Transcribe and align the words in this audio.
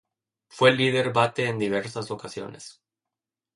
Fue 0.49 0.71
líder 0.71 1.13
bate 1.13 1.45
en 1.45 1.59
diversas 1.59 2.09
ocasiones. 2.09 2.81